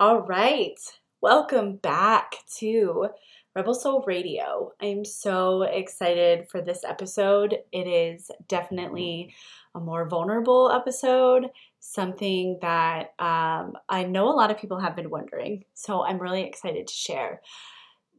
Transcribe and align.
All 0.00 0.22
right. 0.22 0.76
Welcome 1.20 1.76
back 1.76 2.34
to 2.56 3.10
Rebel 3.54 3.74
Soul 3.74 4.02
Radio. 4.08 4.72
I'm 4.82 5.04
so 5.04 5.62
excited 5.62 6.48
for 6.50 6.60
this 6.60 6.82
episode. 6.82 7.58
It 7.70 7.86
is 7.86 8.28
definitely 8.48 9.32
a 9.72 9.78
more 9.78 10.08
vulnerable 10.08 10.72
episode, 10.72 11.46
something 11.78 12.58
that 12.60 13.12
um, 13.20 13.74
I 13.88 14.02
know 14.02 14.28
a 14.28 14.34
lot 14.34 14.50
of 14.50 14.58
people 14.58 14.80
have 14.80 14.96
been 14.96 15.10
wondering. 15.10 15.64
So 15.74 16.04
I'm 16.04 16.18
really 16.18 16.42
excited 16.42 16.88
to 16.88 16.92
share. 16.92 17.40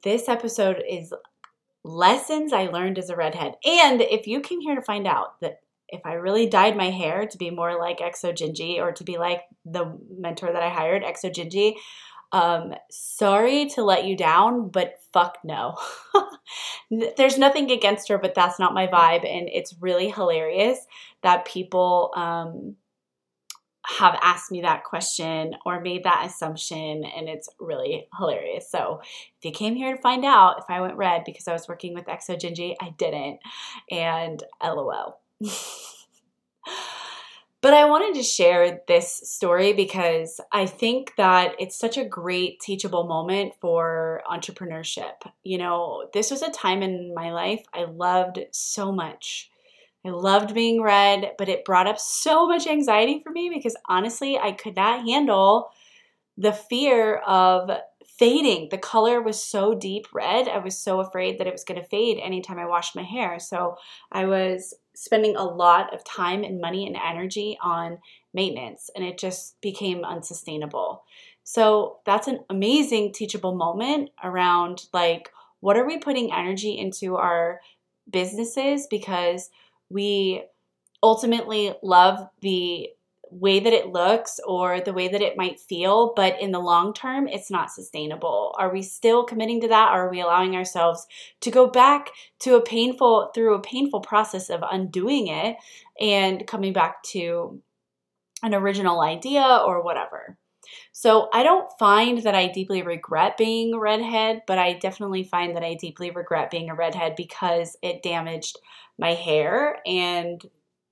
This 0.02 0.30
episode 0.30 0.82
is 0.89 1.14
lessons 1.84 2.54
I 2.54 2.68
learned 2.68 3.00
as 3.00 3.10
a 3.10 3.18
redhead. 3.18 3.55
And 3.66 4.00
if 4.00 4.28
you 4.28 4.39
came 4.39 4.62
here 4.62 4.76
to 4.76 4.82
find 4.82 5.05
out 5.05 5.42
that 5.42 5.60
if 5.90 6.02
I 6.06 6.14
really 6.14 6.48
dyed 6.48 6.76
my 6.76 6.90
hair 6.90 7.28
to 7.28 7.38
be 7.38 7.50
more 7.50 7.78
like 7.80 8.00
Exo 8.00 8.34
Gingy 8.34 8.78
or 8.78 8.92
to 8.94 9.04
be 9.04 9.18
like 9.18 9.42
the 9.66 9.98
mentor 10.18 10.52
that 10.52 10.64
I 10.64 10.70
hired, 10.70 11.04
Exo 11.04 11.34
Gingy, 11.34 11.76
um, 12.32 12.74
sorry 12.92 13.68
to 13.76 13.84
let 13.84 14.06
you 14.06 14.18
down, 14.18 14.70
but 14.70 14.95
fuck 15.14 15.38
no. 15.44 15.78
There's 17.18 17.38
nothing 17.38 17.72
against 17.72 18.09
her, 18.09 18.18
but 18.18 18.36
that's 18.36 18.59
not 18.59 18.73
my 18.73 18.88
vibe. 18.88 19.26
And 19.26 19.48
it's 19.52 19.76
really 19.80 20.09
hilarious 20.09 20.80
that 21.22 21.45
people 21.45 22.12
um, 22.16 22.76
have 23.86 24.17
asked 24.22 24.52
me 24.52 24.62
that 24.62 24.84
question 24.84 25.56
or 25.66 25.80
made 25.80 26.04
that 26.04 26.26
assumption, 26.26 27.04
and 27.06 27.30
it's 27.30 27.50
really 27.59 28.08
hilarious. 28.17 28.70
So, 28.70 29.00
if 29.02 29.45
you 29.45 29.52
came 29.52 29.76
here 29.76 29.95
to 29.95 30.02
find 30.02 30.26
out 30.26 30.58
if 30.59 30.66
I 30.70 30.81
went 30.81 30.98
red 30.98 31.23
because 31.26 31.48
I 31.48 31.54
was 31.54 31.67
working 31.67 31.94
with 31.94 32.06
Exo 32.06 32.40
Gingy, 32.40 32.76
I 32.81 32.94
didn't. 32.98 33.40
And 33.92 34.44
lol. 34.64 35.20
but 37.62 37.73
I 37.73 37.85
wanted 37.85 38.16
to 38.16 38.23
share 38.23 38.81
this 38.88 39.21
story 39.25 39.73
because 39.73 40.39
I 40.52 40.66
think 40.66 41.13
that 41.17 41.55
it's 41.59 41.77
such 41.77 41.98
a 41.98 42.05
great 42.05 42.59
teachable 42.59 43.05
moment 43.05 43.53
for 43.59 44.21
entrepreneurship. 44.31 45.31
You 45.44 45.58
know, 45.58 46.09
this 46.14 46.31
was 46.31 46.42
a 46.42 46.52
time 46.52 46.81
in 46.81 47.14
my 47.14 47.31
life 47.31 47.64
I 47.73 47.86
loved 47.86 48.39
so 48.52 48.92
much 48.92 49.50
I 50.05 50.09
loved 50.11 50.53
being 50.53 50.83
red, 50.83 51.31
but 51.38 51.49
it 51.49 51.66
brought 51.66 51.88
up 51.88 51.99
so 51.99 52.47
much 52.47 52.67
anxiety 52.67 53.20
for 53.20 53.31
me 53.31 53.49
because 53.52 53.75
honestly, 53.88 54.38
I 54.38 54.52
could 54.52 54.75
not 54.75 55.08
handle 55.08 55.72
the 56.38 56.53
fear 56.53 57.17
of 57.17 57.72
fading. 58.20 58.67
The 58.70 58.77
color 58.77 59.22
was 59.22 59.44
so 59.44 59.73
deep 59.73 60.05
red. 60.14 60.47
I 60.47 60.59
was 60.59 60.77
so 60.77 60.99
afraid 60.99 61.39
that 61.39 61.47
it 61.47 61.53
was 61.53 61.64
going 61.64 61.81
to 61.81 61.88
fade 61.88 62.20
anytime 62.22 62.59
I 62.59 62.67
washed 62.67 62.95
my 62.95 63.02
hair. 63.02 63.39
So 63.39 63.77
I 64.11 64.25
was 64.25 64.75
spending 64.96 65.36
a 65.36 65.44
lot 65.44 65.94
of 65.94 66.04
time 66.04 66.44
and 66.44 66.60
money 66.62 66.88
and 66.88 66.96
energy 66.96 67.58
on 67.62 68.00
maintenance, 68.34 68.90
and 68.96 69.06
it 69.06 69.18
just 69.18 69.60
became 69.62 70.04
unsustainable. 70.04 71.04
So 71.44 72.00
that's 72.06 72.28
an 72.28 72.40
amazing 72.50 73.14
teachable 73.14 73.56
moment 73.56 74.10
around 74.23 74.86
like, 74.94 75.30
what 75.60 75.78
are 75.78 75.86
we 75.86 75.98
putting 75.98 76.34
energy 76.34 76.78
into 76.78 77.16
our 77.18 77.62
businesses? 78.10 78.88
Because 78.90 79.50
we 79.90 80.44
ultimately 81.04 81.73
love 81.84 82.28
the 82.42 82.90
way 83.31 83.59
that 83.59 83.73
it 83.73 83.88
looks 83.88 84.40
or 84.45 84.81
the 84.81 84.94
way 84.94 85.08
that 85.08 85.22
it 85.22 85.38
might 85.38 85.59
feel, 85.59 86.14
but 86.16 86.40
in 86.40 86.52
the 86.52 86.59
long 86.59 86.94
term, 86.94 87.28
it's 87.28 87.52
not 87.52 87.72
sustainable. 87.72 88.56
Are 88.58 88.72
we 88.72 88.82
still 88.82 89.23
committing 89.23 89.62
to 89.62 89.67
that? 89.70 89.92
Or 89.94 90.08
are 90.08 90.09
we 90.09 90.22
allowing 90.22 90.56
ourselves 90.56 91.06
to 91.42 91.52
go 91.52 91.67
back 91.67 92.09
to 92.40 92.56
a 92.56 92.62
painful, 92.62 93.32
through 93.34 93.56
a 93.56 93.62
painful 93.62 94.02
process 94.02 94.50
of 94.50 94.64
undoing 94.70 95.28
it 95.28 95.58
and 96.00 96.45
coming 96.48 96.73
back 96.73 97.04
to 97.04 97.62
an 98.44 98.54
original 98.54 99.02
idea 99.02 99.62
or 99.66 99.84
whatever? 99.84 100.38
So 100.92 101.30
I 101.34 101.44
don't 101.44 101.70
find 101.78 102.23
that 102.23 102.36
I 102.36 102.48
deeply 102.48 102.82
regret 102.82 103.38
being 103.38 103.73
a 103.73 103.80
redhead, 103.80 104.44
but 104.48 104.58
I 104.58 104.73
definitely 104.73 105.23
find 105.23 105.56
that 105.56 105.64
I 105.64 105.76
deeply 105.76 106.12
regret 106.12 106.52
being 106.52 106.70
a 106.70 106.76
redhead 106.76 107.16
because 107.16 107.78
it 107.82 108.02
damaged 108.02 108.58
my 108.98 109.14
hair 109.14 109.80
and 109.86 110.42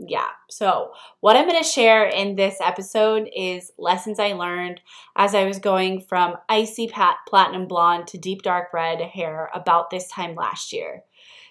yeah. 0.07 0.29
So, 0.49 0.91
what 1.19 1.35
I'm 1.35 1.47
going 1.47 1.61
to 1.61 1.67
share 1.67 2.05
in 2.05 2.35
this 2.35 2.57
episode 2.61 3.29
is 3.35 3.71
lessons 3.77 4.19
I 4.19 4.33
learned 4.33 4.81
as 5.15 5.35
I 5.35 5.45
was 5.45 5.59
going 5.59 6.01
from 6.01 6.37
icy 6.49 6.87
pat- 6.87 7.17
platinum 7.27 7.67
blonde 7.67 8.07
to 8.07 8.17
deep 8.17 8.41
dark 8.41 8.73
red 8.73 9.01
hair 9.01 9.49
about 9.53 9.89
this 9.89 10.07
time 10.09 10.35
last 10.35 10.73
year. 10.73 11.03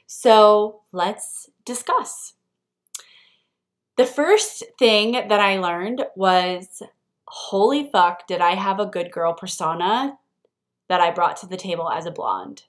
So, 0.07 0.83
let's 0.93 1.49
discuss. 1.65 2.35
The 3.97 4.07
first 4.07 4.65
thing 4.79 5.12
that 5.12 5.41
I 5.41 5.59
learned 5.59 6.05
was 6.17 6.83
holy 7.29 7.89
fuck, 7.91 8.27
did 8.27 8.41
I 8.41 8.55
have 8.55 8.79
a 8.79 8.87
good 8.87 9.11
girl 9.11 9.33
persona 9.33 10.19
that 10.89 11.01
I 11.01 11.11
brought 11.11 11.39
to 11.39 11.47
the 11.47 11.57
table 11.57 11.91
as 11.91 12.05
a 12.05 12.11
blonde. 12.11 12.65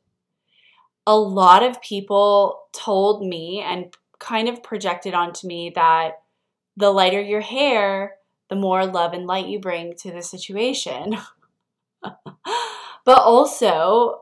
A 1.06 1.18
lot 1.18 1.62
of 1.62 1.82
people 1.82 2.62
told 2.72 3.28
me 3.28 3.60
and 3.60 3.94
kind 4.24 4.50
of 4.50 4.64
projected 4.64 5.14
onto 5.14 5.46
me 5.48 5.72
that 5.76 6.22
the 6.78 6.92
lighter 6.92 7.22
your 7.22 7.42
hair, 7.42 8.16
the 8.50 8.56
more 8.56 8.86
love 8.86 9.14
and 9.14 9.28
light 9.28 9.48
you 9.48 9.60
bring 9.60 9.96
to 9.98 10.12
the 10.12 10.22
situation. 10.22 11.18
but 12.02 13.20
also, 13.20 14.22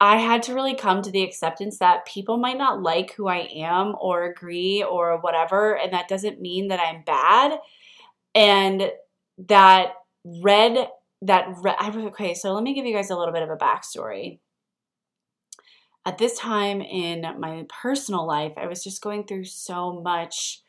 I 0.00 0.18
had 0.18 0.42
to 0.44 0.54
really 0.54 0.74
come 0.74 1.02
to 1.02 1.10
the 1.10 1.22
acceptance 1.22 1.78
that 1.78 2.06
people 2.06 2.36
might 2.36 2.58
not 2.58 2.82
like 2.82 3.12
who 3.12 3.28
I 3.28 3.48
am 3.54 3.94
or 4.00 4.24
agree 4.24 4.82
or 4.82 5.18
whatever, 5.20 5.76
and 5.76 5.92
that 5.92 6.08
doesn't 6.08 6.40
mean 6.40 6.68
that 6.68 6.80
I'm 6.80 7.02
bad. 7.02 7.58
And 8.34 8.90
that 9.48 9.92
red 10.42 10.88
that 11.22 11.46
red 11.62 11.76
okay 11.78 12.34
so 12.34 12.52
let 12.52 12.62
me 12.62 12.74
give 12.74 12.84
you 12.84 12.94
guys 12.94 13.10
a 13.10 13.16
little 13.16 13.32
bit 13.32 13.42
of 13.42 13.50
a 13.50 13.56
backstory 13.56 14.38
at 16.06 16.18
this 16.18 16.38
time 16.38 16.80
in 16.80 17.26
my 17.38 17.66
personal 17.68 18.26
life 18.26 18.52
i 18.56 18.66
was 18.66 18.82
just 18.82 19.02
going 19.02 19.24
through 19.24 19.44
so 19.44 20.00
much 20.00 20.62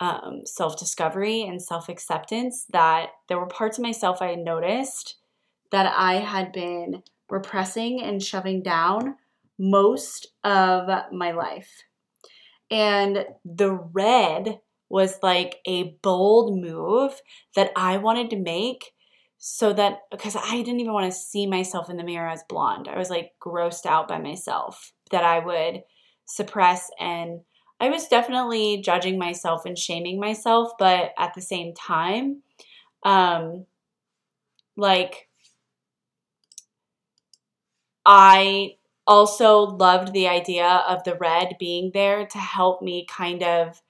um, 0.00 0.42
self-discovery 0.44 1.42
and 1.42 1.60
self-acceptance 1.60 2.66
that 2.70 3.08
there 3.28 3.38
were 3.38 3.46
parts 3.46 3.78
of 3.78 3.82
myself 3.82 4.22
i 4.22 4.28
had 4.28 4.38
noticed 4.38 5.16
that 5.72 5.92
i 5.96 6.14
had 6.14 6.52
been 6.52 7.02
repressing 7.28 8.02
and 8.02 8.22
shoving 8.22 8.62
down 8.62 9.16
most 9.58 10.28
of 10.44 10.88
my 11.12 11.32
life. 11.32 11.84
And 12.70 13.26
the 13.44 13.72
red 13.72 14.60
was 14.88 15.18
like 15.22 15.56
a 15.66 15.96
bold 16.02 16.58
move 16.58 17.20
that 17.54 17.72
I 17.76 17.98
wanted 17.98 18.30
to 18.30 18.36
make 18.36 18.92
so 19.38 19.72
that 19.72 20.00
because 20.10 20.36
I 20.36 20.62
didn't 20.62 20.80
even 20.80 20.92
want 20.92 21.10
to 21.10 21.16
see 21.16 21.46
myself 21.46 21.88
in 21.88 21.96
the 21.96 22.04
mirror 22.04 22.28
as 22.28 22.42
blonde. 22.48 22.88
I 22.88 22.98
was 22.98 23.08
like 23.08 23.32
grossed 23.40 23.86
out 23.86 24.08
by 24.08 24.18
myself 24.18 24.92
that 25.10 25.24
I 25.24 25.38
would 25.38 25.82
suppress 26.26 26.90
and 26.98 27.40
I 27.80 27.88
was 27.88 28.08
definitely 28.08 28.82
judging 28.82 29.18
myself 29.18 29.64
and 29.64 29.78
shaming 29.78 30.18
myself, 30.18 30.72
but 30.78 31.12
at 31.16 31.34
the 31.34 31.40
same 31.40 31.74
time, 31.74 32.42
um, 33.04 33.66
like 34.76 35.28
I 38.04 38.74
also 39.06 39.60
loved 39.60 40.12
the 40.12 40.26
idea 40.26 40.66
of 40.88 41.04
the 41.04 41.14
red 41.14 41.56
being 41.60 41.92
there 41.94 42.26
to 42.26 42.38
help 42.38 42.82
me 42.82 43.06
kind 43.08 43.44
of 43.44 43.80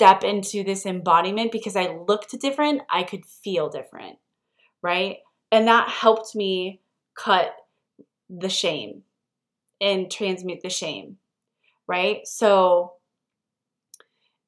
step 0.00 0.24
into 0.24 0.64
this 0.64 0.86
embodiment 0.86 1.52
because 1.52 1.76
I 1.76 1.94
looked 2.08 2.40
different, 2.40 2.80
I 2.88 3.02
could 3.02 3.26
feel 3.26 3.68
different, 3.68 4.16
right? 4.80 5.18
And 5.52 5.68
that 5.68 5.90
helped 5.90 6.34
me 6.34 6.80
cut 7.14 7.54
the 8.30 8.48
shame 8.48 9.02
and 9.78 10.10
transmute 10.10 10.62
the 10.62 10.70
shame, 10.70 11.18
right? 11.86 12.26
So 12.26 12.94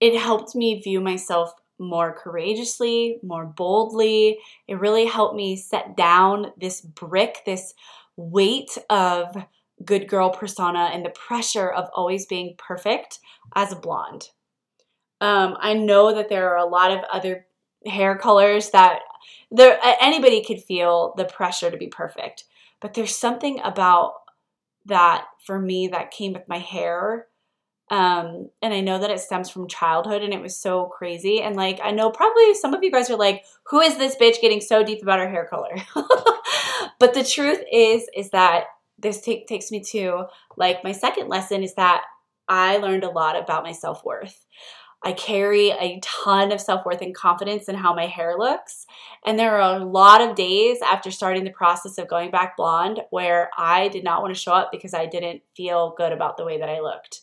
it 0.00 0.18
helped 0.18 0.54
me 0.54 0.80
view 0.80 1.02
myself 1.02 1.52
more 1.78 2.14
courageously, 2.14 3.18
more 3.22 3.44
boldly. 3.44 4.38
It 4.66 4.80
really 4.80 5.04
helped 5.04 5.36
me 5.36 5.56
set 5.56 5.98
down 5.98 6.52
this 6.58 6.80
brick, 6.80 7.42
this 7.44 7.74
weight 8.16 8.78
of 8.88 9.36
good 9.84 10.08
girl 10.08 10.30
persona 10.30 10.88
and 10.94 11.04
the 11.04 11.10
pressure 11.10 11.68
of 11.68 11.90
always 11.94 12.24
being 12.24 12.54
perfect 12.56 13.18
as 13.54 13.70
a 13.70 13.76
blonde. 13.76 14.30
Um, 15.22 15.56
I 15.60 15.74
know 15.74 16.12
that 16.12 16.28
there 16.28 16.50
are 16.50 16.56
a 16.56 16.68
lot 16.68 16.90
of 16.90 17.04
other 17.04 17.46
hair 17.86 18.18
colors 18.18 18.70
that 18.70 18.98
there 19.52 19.78
anybody 20.00 20.42
could 20.42 20.60
feel 20.60 21.14
the 21.16 21.24
pressure 21.24 21.70
to 21.70 21.76
be 21.76 21.86
perfect, 21.86 22.42
but 22.80 22.94
there's 22.94 23.16
something 23.16 23.60
about 23.62 24.14
that 24.86 25.26
for 25.46 25.60
me 25.60 25.86
that 25.86 26.10
came 26.10 26.32
with 26.32 26.48
my 26.48 26.58
hair. 26.58 27.28
Um, 27.88 28.50
and 28.62 28.74
I 28.74 28.80
know 28.80 28.98
that 28.98 29.12
it 29.12 29.20
stems 29.20 29.48
from 29.48 29.68
childhood 29.68 30.22
and 30.22 30.34
it 30.34 30.42
was 30.42 30.56
so 30.56 30.86
crazy. 30.86 31.40
And 31.40 31.54
like, 31.54 31.78
I 31.80 31.92
know 31.92 32.10
probably 32.10 32.54
some 32.54 32.74
of 32.74 32.82
you 32.82 32.90
guys 32.90 33.08
are 33.08 33.16
like, 33.16 33.44
who 33.66 33.80
is 33.80 33.98
this 33.98 34.16
bitch 34.16 34.40
getting 34.40 34.60
so 34.60 34.82
deep 34.82 35.02
about 35.02 35.20
her 35.20 35.30
hair 35.30 35.46
color? 35.46 35.76
but 36.98 37.14
the 37.14 37.22
truth 37.22 37.62
is, 37.72 38.08
is 38.16 38.30
that 38.30 38.64
this 38.98 39.20
t- 39.20 39.46
takes 39.46 39.70
me 39.70 39.84
to 39.90 40.24
like 40.56 40.82
my 40.82 40.90
second 40.90 41.28
lesson 41.28 41.62
is 41.62 41.74
that 41.74 42.02
I 42.48 42.78
learned 42.78 43.04
a 43.04 43.10
lot 43.10 43.38
about 43.40 43.62
my 43.62 43.72
self 43.72 44.04
worth. 44.04 44.44
I 45.04 45.12
carry 45.12 45.70
a 45.70 46.00
ton 46.02 46.52
of 46.52 46.60
self 46.60 46.84
worth 46.84 47.02
and 47.02 47.14
confidence 47.14 47.68
in 47.68 47.74
how 47.74 47.94
my 47.94 48.06
hair 48.06 48.36
looks. 48.38 48.86
And 49.26 49.38
there 49.38 49.60
are 49.60 49.76
a 49.80 49.84
lot 49.84 50.20
of 50.20 50.36
days 50.36 50.78
after 50.80 51.10
starting 51.10 51.44
the 51.44 51.50
process 51.50 51.98
of 51.98 52.08
going 52.08 52.30
back 52.30 52.56
blonde 52.56 53.00
where 53.10 53.50
I 53.58 53.88
did 53.88 54.04
not 54.04 54.22
want 54.22 54.34
to 54.34 54.40
show 54.40 54.52
up 54.52 54.70
because 54.70 54.94
I 54.94 55.06
didn't 55.06 55.42
feel 55.56 55.94
good 55.96 56.12
about 56.12 56.36
the 56.36 56.44
way 56.44 56.58
that 56.58 56.68
I 56.68 56.80
looked. 56.80 57.22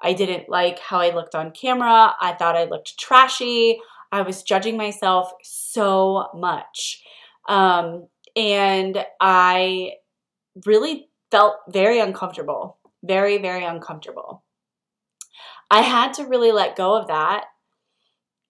I 0.00 0.12
didn't 0.12 0.48
like 0.48 0.78
how 0.78 0.98
I 0.98 1.14
looked 1.14 1.34
on 1.34 1.52
camera. 1.52 2.14
I 2.20 2.32
thought 2.32 2.56
I 2.56 2.64
looked 2.64 2.98
trashy. 2.98 3.78
I 4.10 4.22
was 4.22 4.42
judging 4.42 4.76
myself 4.76 5.32
so 5.42 6.28
much. 6.34 7.02
Um, 7.48 8.08
and 8.34 9.04
I 9.20 9.92
really 10.66 11.08
felt 11.30 11.56
very 11.68 12.00
uncomfortable, 12.00 12.78
very, 13.04 13.38
very 13.38 13.64
uncomfortable. 13.64 14.42
I 15.70 15.82
had 15.82 16.14
to 16.14 16.26
really 16.26 16.52
let 16.52 16.76
go 16.76 16.96
of 16.96 17.06
that 17.08 17.44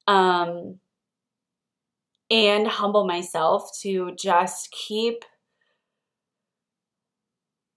um, 0.07 0.79
and 2.31 2.67
humble 2.67 3.07
myself 3.07 3.71
to 3.83 4.15
just 4.19 4.71
keep 4.73 5.25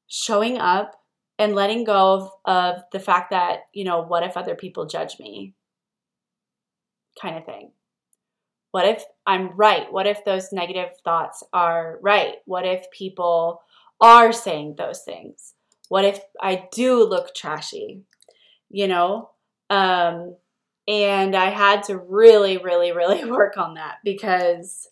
showing 0.07 0.57
up 0.57 0.95
and 1.37 1.55
letting 1.55 1.83
go 1.83 2.13
of, 2.13 2.29
of 2.45 2.83
the 2.91 2.99
fact 2.99 3.31
that, 3.31 3.61
you 3.73 3.83
know, 3.83 4.01
what 4.01 4.23
if 4.23 4.37
other 4.37 4.55
people 4.55 4.85
judge 4.85 5.19
me? 5.19 5.55
Kind 7.21 7.37
of 7.37 7.45
thing. 7.45 7.71
What 8.71 8.87
if 8.87 9.03
I'm 9.27 9.55
right? 9.55 9.91
What 9.91 10.07
if 10.07 10.23
those 10.23 10.51
negative 10.51 10.89
thoughts 11.03 11.43
are 11.51 11.99
right? 12.01 12.35
What 12.45 12.65
if 12.65 12.89
people 12.91 13.61
are 13.99 14.31
saying 14.31 14.75
those 14.77 15.01
things? 15.03 15.53
What 15.89 16.05
if 16.05 16.19
I 16.41 16.67
do 16.71 17.03
look 17.03 17.35
trashy? 17.35 18.03
You 18.69 18.87
know? 18.87 19.29
Um, 19.73 20.35
and 20.87 21.35
I 21.35 21.49
had 21.49 21.83
to 21.83 21.97
really, 21.97 22.57
really, 22.57 22.91
really 22.91 23.25
work 23.29 23.57
on 23.57 23.75
that 23.75 23.97
because 24.03 24.87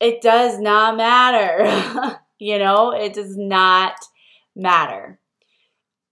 it 0.00 0.20
does 0.20 0.58
not 0.58 0.96
matter. 0.96 2.18
you 2.38 2.58
know, 2.58 2.92
it 2.92 3.14
does 3.14 3.36
not 3.36 3.94
matter. 4.54 5.18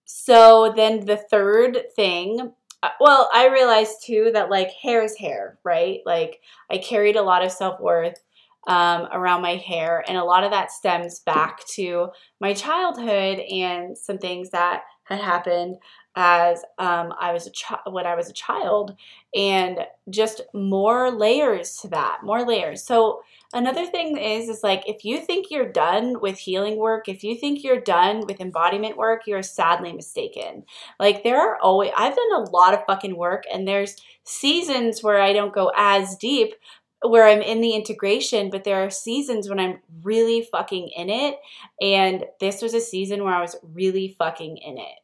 So 0.05 0.73
then 0.75 1.05
the 1.05 1.17
third 1.17 1.79
thing, 1.95 2.53
uh, 2.83 2.91
well, 2.99 3.29
I 3.35 3.49
realized 3.49 3.97
too 4.05 4.31
that 4.33 4.51
like 4.51 4.71
hair 4.71 5.03
is 5.03 5.17
hair, 5.17 5.59
right? 5.65 6.01
Like 6.07 6.41
I 6.71 6.79
carried 6.79 7.17
a 7.17 7.23
lot 7.23 7.45
of 7.45 7.53
self 7.53 7.79
worth 7.81 8.23
um, 8.67 9.07
around 9.13 9.43
my 9.43 9.57
hair, 9.57 10.05
and 10.09 10.17
a 10.17 10.25
lot 10.25 10.45
of 10.45 10.51
that 10.51 10.73
stems 10.73 11.21
back 11.21 11.65
to 11.75 12.09
my 12.41 12.53
childhood 12.53 13.39
and 13.39 13.97
some 13.97 14.19
things 14.19 14.51
that 14.51 14.83
had 15.05 15.21
happened 15.21 15.77
as 16.17 16.65
um, 16.79 17.13
I 17.21 17.33
was 17.33 17.47
a 17.47 17.51
child 17.51 17.93
when 17.93 18.07
I 18.07 18.15
was 18.15 18.31
a 18.31 18.33
child, 18.33 18.97
and 19.35 19.81
just 20.09 20.41
more 20.55 21.11
layers 21.11 21.77
to 21.79 21.89
that, 21.89 22.21
more 22.23 22.45
layers. 22.45 22.83
So 22.83 23.21
another 23.53 23.87
thing 23.87 24.17
is 24.17 24.49
is 24.49 24.63
like 24.63 24.89
if 24.89 25.05
you 25.05 25.21
think 25.21 25.51
you're 25.51 25.71
done 25.71 26.21
with 26.21 26.39
healing 26.39 26.79
work, 26.79 27.07
if 27.09 27.23
you 27.23 27.37
think 27.37 27.63
you're 27.63 27.81
done 27.81 28.27
with 28.27 28.41
embodiment 28.41 28.97
work, 28.97 29.27
you're 29.27 29.43
sadly 29.43 29.93
mistaken. 29.93 30.65
Like 30.99 31.23
there 31.23 31.39
are 31.39 31.59
always 31.61 31.93
I've 31.97 32.17
done 32.17 32.33
a 32.35 32.51
lot 32.51 32.73
of 32.73 32.87
fucking 32.87 33.17
work, 33.17 33.45
and 33.53 33.69
there's 33.69 33.97
seasons 34.25 35.03
where 35.03 35.21
I 35.21 35.35
don't 35.35 35.53
go 35.53 35.71
as 35.77 36.17
deep, 36.17 36.55
where 37.03 37.27
I'm 37.27 37.43
in 37.43 37.61
the 37.61 37.73
integration, 37.75 38.49
but 38.49 38.65
there 38.65 38.83
are 38.83 38.91
seasons 38.91 39.51
when 39.51 39.61
I'm 39.61 39.81
really 40.03 40.49
fucking 40.51 40.89
in 40.97 41.11
it. 41.11 41.37
And 41.81 42.25
this 42.41 42.63
was 42.63 42.73
a 42.73 42.81
season 42.81 43.23
where 43.23 43.35
I 43.35 43.43
was 43.43 43.57
really 43.63 44.17
fucking 44.19 44.57
in 44.57 44.79
it 44.79 44.99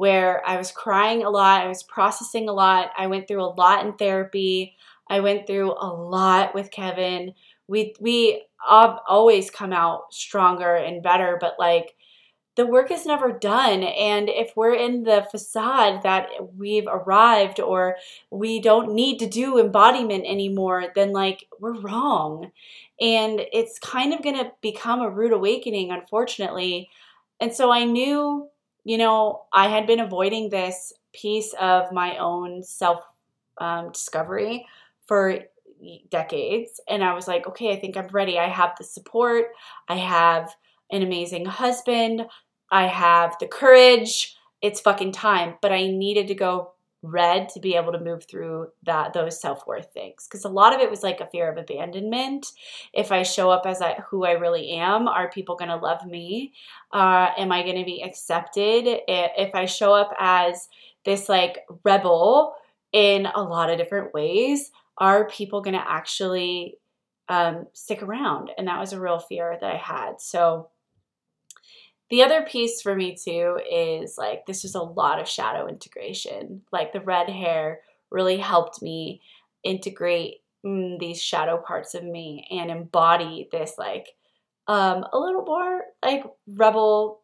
where 0.00 0.40
I 0.48 0.56
was 0.56 0.72
crying 0.72 1.24
a 1.24 1.28
lot, 1.28 1.60
I 1.60 1.68
was 1.68 1.82
processing 1.82 2.48
a 2.48 2.54
lot. 2.54 2.90
I 2.96 3.06
went 3.06 3.28
through 3.28 3.44
a 3.44 3.52
lot 3.52 3.84
in 3.84 3.92
therapy. 3.92 4.74
I 5.10 5.20
went 5.20 5.46
through 5.46 5.72
a 5.72 5.92
lot 5.92 6.54
with 6.54 6.70
Kevin. 6.70 7.34
We 7.68 7.94
we 8.00 8.44
always 8.66 9.50
come 9.50 9.74
out 9.74 10.14
stronger 10.14 10.74
and 10.74 11.02
better, 11.02 11.36
but 11.38 11.56
like 11.58 11.96
the 12.56 12.64
work 12.64 12.90
is 12.90 13.04
never 13.04 13.30
done. 13.30 13.82
And 13.82 14.30
if 14.30 14.56
we're 14.56 14.72
in 14.72 15.02
the 15.02 15.26
facade 15.30 16.02
that 16.04 16.28
we've 16.56 16.88
arrived 16.88 17.60
or 17.60 17.96
we 18.30 18.58
don't 18.58 18.94
need 18.94 19.18
to 19.18 19.28
do 19.28 19.58
embodiment 19.58 20.24
anymore, 20.26 20.86
then 20.94 21.12
like 21.12 21.44
we're 21.60 21.78
wrong. 21.78 22.52
And 23.02 23.42
it's 23.52 23.78
kind 23.78 24.14
of 24.14 24.22
going 24.22 24.36
to 24.36 24.52
become 24.62 25.02
a 25.02 25.10
rude 25.10 25.34
awakening, 25.34 25.90
unfortunately. 25.90 26.88
And 27.38 27.54
so 27.54 27.70
I 27.70 27.84
knew 27.84 28.49
you 28.84 28.98
know, 28.98 29.42
I 29.52 29.68
had 29.68 29.86
been 29.86 30.00
avoiding 30.00 30.48
this 30.48 30.92
piece 31.12 31.54
of 31.60 31.92
my 31.92 32.16
own 32.18 32.62
self 32.62 33.02
um, 33.58 33.92
discovery 33.92 34.66
for 35.06 35.40
decades. 36.10 36.80
And 36.88 37.02
I 37.02 37.14
was 37.14 37.26
like, 37.26 37.46
okay, 37.46 37.72
I 37.72 37.80
think 37.80 37.96
I'm 37.96 38.08
ready. 38.08 38.38
I 38.38 38.48
have 38.48 38.72
the 38.78 38.84
support, 38.84 39.46
I 39.88 39.96
have 39.96 40.54
an 40.90 41.02
amazing 41.02 41.46
husband, 41.46 42.26
I 42.70 42.86
have 42.86 43.36
the 43.40 43.46
courage. 43.46 44.36
It's 44.62 44.80
fucking 44.80 45.12
time. 45.12 45.54
But 45.62 45.72
I 45.72 45.86
needed 45.86 46.28
to 46.28 46.34
go 46.34 46.72
red 47.02 47.48
to 47.48 47.60
be 47.60 47.76
able 47.76 47.92
to 47.92 48.00
move 48.00 48.24
through 48.24 48.68
that 48.82 49.12
those 49.12 49.40
self-worth 49.40 49.92
things. 49.92 50.26
Because 50.28 50.44
a 50.44 50.48
lot 50.48 50.74
of 50.74 50.80
it 50.80 50.90
was 50.90 51.02
like 51.02 51.20
a 51.20 51.26
fear 51.26 51.50
of 51.50 51.56
abandonment. 51.56 52.46
If 52.92 53.10
i 53.10 53.22
show 53.22 53.50
up 53.50 53.64
as 53.66 53.80
I, 53.80 54.02
who 54.10 54.24
i 54.24 54.32
really 54.32 54.70
am 54.70 55.08
are 55.08 55.30
people 55.30 55.56
going 55.56 55.70
to 55.70 55.76
love 55.76 56.04
me? 56.04 56.52
Uh, 56.92 57.28
am 57.38 57.52
i 57.52 57.62
going 57.62 57.78
to 57.78 57.84
be 57.84 58.02
accepted? 58.02 58.84
If 59.08 59.54
i 59.54 59.64
show 59.64 59.94
up 59.94 60.14
as 60.18 60.68
this 61.04 61.28
like 61.28 61.60
rebel 61.84 62.54
in 62.92 63.26
a 63.26 63.42
lot 63.42 63.70
of 63.70 63.78
different 63.78 64.12
ways 64.12 64.70
are 64.98 65.26
people 65.28 65.62
going 65.62 65.74
to 65.74 65.90
actually 65.90 66.76
um, 67.28 67.66
stick 67.72 68.02
around? 68.02 68.50
And 68.58 68.68
that 68.68 68.78
was 68.78 68.92
a 68.92 69.00
real 69.00 69.18
fear 69.18 69.56
that 69.58 69.72
i 69.72 69.76
had. 69.76 70.20
So 70.20 70.68
the 72.10 72.22
other 72.22 72.42
piece 72.42 72.82
for 72.82 72.94
me 72.94 73.16
too 73.16 73.58
is 73.70 74.18
like 74.18 74.44
this 74.46 74.64
is 74.64 74.74
a 74.74 74.82
lot 74.82 75.20
of 75.20 75.28
shadow 75.28 75.68
integration. 75.68 76.62
Like 76.72 76.92
the 76.92 77.00
red 77.00 77.28
hair 77.28 77.80
really 78.10 78.38
helped 78.38 78.82
me 78.82 79.22
integrate 79.62 80.38
mm, 80.64 80.98
these 80.98 81.22
shadow 81.22 81.58
parts 81.58 81.94
of 81.94 82.02
me 82.04 82.46
and 82.50 82.70
embody 82.70 83.48
this 83.52 83.74
like 83.78 84.08
um, 84.66 85.04
a 85.12 85.18
little 85.18 85.44
more 85.44 85.82
like 86.04 86.24
rebel 86.48 87.20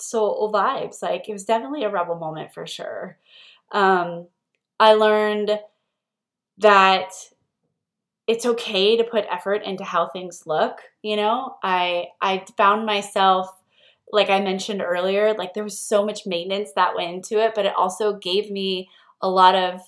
soul 0.00 0.52
vibes. 0.52 1.02
Like 1.02 1.28
it 1.28 1.32
was 1.32 1.44
definitely 1.44 1.84
a 1.84 1.90
rebel 1.90 2.16
moment 2.16 2.52
for 2.52 2.66
sure. 2.66 3.18
Um, 3.72 4.28
I 4.78 4.94
learned 4.94 5.58
that 6.58 7.12
it's 8.26 8.44
okay 8.44 8.96
to 8.96 9.04
put 9.04 9.24
effort 9.30 9.62
into 9.64 9.84
how 9.84 10.08
things 10.08 10.46
look. 10.46 10.78
You 11.02 11.16
know, 11.16 11.56
I 11.62 12.08
I 12.20 12.44
found 12.56 12.84
myself 12.84 13.48
like 14.12 14.30
I 14.30 14.40
mentioned 14.40 14.82
earlier, 14.82 15.34
like 15.34 15.54
there 15.54 15.64
was 15.64 15.78
so 15.78 16.04
much 16.04 16.26
maintenance 16.26 16.72
that 16.76 16.96
went 16.96 17.12
into 17.12 17.42
it, 17.42 17.52
but 17.54 17.66
it 17.66 17.74
also 17.76 18.16
gave 18.16 18.50
me 18.50 18.88
a 19.20 19.28
lot 19.28 19.54
of 19.54 19.80